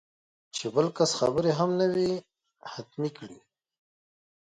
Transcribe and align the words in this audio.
چې 0.55 0.65
بل 0.75 0.87
کس 0.97 1.11
خبرې 1.19 1.51
هم 1.59 1.69
نه 1.79 1.87
وي 1.93 2.11
ختمې 2.71 3.09
کړې 3.17 3.39